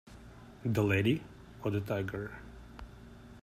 The 0.65 0.81
Lady, 0.83 1.23
or 1.63 1.69
the 1.69 1.79
Tiger? 1.79 2.31